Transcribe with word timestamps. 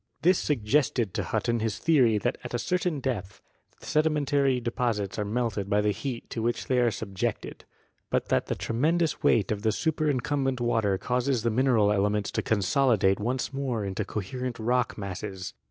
This 0.23 0.39
suggested 0.39 1.13
to 1.13 1.21
Hutton 1.23 1.59
his 1.59 1.77
theory 1.77 2.17
that 2.17 2.35
at 2.43 2.55
a 2.55 2.57
certain 2.57 3.01
depth 3.01 3.39
the 3.79 3.85
sedimentary 3.85 4.59
deposits 4.59 5.19
are 5.19 5.25
melted 5.25 5.69
by 5.69 5.79
the 5.81 5.91
heat 5.91 6.27
to 6.31 6.41
which 6.41 6.65
they 6.65 6.79
are 6.79 6.89
subjected, 6.89 7.65
but 8.09 8.29
that 8.29 8.47
the 8.47 8.55
tremendous 8.55 9.21
weight 9.21 9.51
of 9.51 9.61
the 9.61 9.71
superincumbent 9.71 10.59
water 10.59 10.97
causes 10.97 11.43
the 11.43 11.51
mineral 11.51 11.91
elements 11.91 12.31
to 12.31 12.41
consolidate 12.41 13.19
once 13.19 13.53
more 13.53 13.85
into 13.85 14.03
coherent 14.03 14.57
rock 14.57 14.97
masses. 14.97 15.53